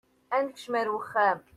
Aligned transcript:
Ad 0.35 0.41
nekcem 0.45 0.73
ar 0.79 0.87
wexxam. 0.93 1.39